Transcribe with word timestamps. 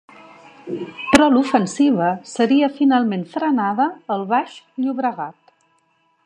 Però 1.11 1.27
l'ofensiva 1.33 2.07
seria 2.31 2.71
finalment 2.79 3.27
frenada 3.35 3.87
al 4.17 4.25
Baix 4.33 4.57
Llobregat. 4.83 5.55